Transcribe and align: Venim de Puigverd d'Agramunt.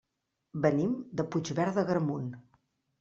Venim 0.63 0.95
de 1.21 1.27
Puigverd 1.35 1.77
d'Agramunt. 1.81 2.27